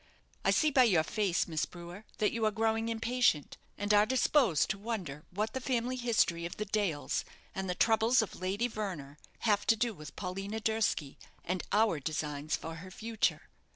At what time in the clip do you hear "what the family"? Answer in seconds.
5.29-5.95